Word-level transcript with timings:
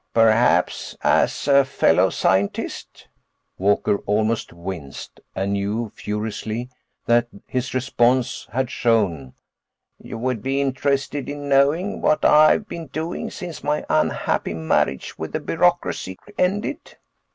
"Perhaps, 0.15 0.97
as 1.03 1.47
a 1.47 1.63
fellow 1.63 2.09
scientist"—Walker 2.09 3.97
almost 4.07 4.51
winced, 4.51 5.19
and 5.35 5.53
knew, 5.53 5.89
furiously, 5.93 6.71
that 7.05 7.27
his 7.45 7.75
response 7.75 8.47
had 8.51 8.71
shown—"you 8.71 10.17
would 10.17 10.41
be 10.41 10.59
interested 10.59 11.29
in 11.29 11.47
knowing 11.47 12.01
what 12.01 12.25
I've 12.25 12.67
been 12.67 12.87
doing 12.87 13.29
since 13.29 13.63
my 13.63 13.85
unhappy 13.91 14.55
marriage 14.55 15.19
with 15.19 15.45
bureaucracy 15.45 16.17
ended." 16.35 16.95